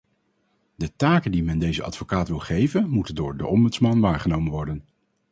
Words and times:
De 0.75 0.95
taken 0.95 1.31
die 1.31 1.43
men 1.43 1.59
deze 1.59 1.83
advocaat 1.83 2.27
wil 2.27 2.39
geven, 2.39 2.89
moeten 2.89 3.15
door 3.15 3.37
de 3.37 3.47
ombudsman 3.47 3.99
waargenomen 3.99 4.51
worden. 4.51 4.83